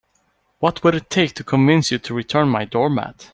[0.57, 3.29] What would it take to convince you to return my doormat?